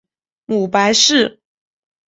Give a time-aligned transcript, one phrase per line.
[0.47, 1.39] 母白氏。